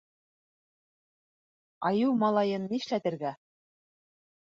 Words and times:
Айыу 1.91 2.17
малайын 2.25 2.69
нишләтергә? 2.75 3.39